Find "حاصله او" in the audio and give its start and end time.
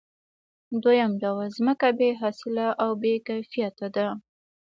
2.21-2.89